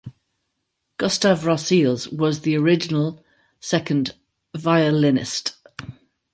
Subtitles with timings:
[0.97, 3.23] Gustave Rosseels was the original
[3.59, 4.15] second
[4.55, 5.55] violinist.